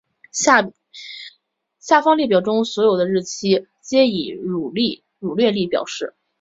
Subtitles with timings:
[1.83, 6.15] 下方列表中所有日期皆以儒略历表示。